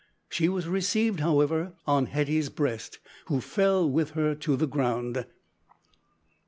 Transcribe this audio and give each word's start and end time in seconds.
She 0.29 0.49
was 0.49 0.67
received, 0.67 1.19
however, 1.19 1.73
on 1.85 2.07
Hetty's 2.07 2.49
breast, 2.49 2.97
who 3.27 3.39
fell 3.39 3.87
with 3.87 4.09
her 4.17 4.33
to 4.33 4.55
the 4.55 4.65
ground. 4.65 5.27